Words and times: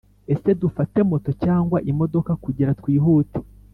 Ese 0.33 0.49
dufate 0.61 0.99
moto 1.09 1.31
cyangwa 1.43 1.77
imodoka 1.91 2.31
kugira 2.43 2.75
twihute 2.79 3.39